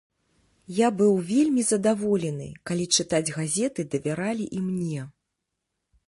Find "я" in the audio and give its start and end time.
0.75-0.87